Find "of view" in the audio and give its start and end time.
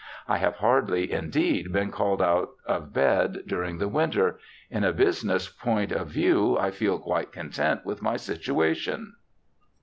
5.91-6.57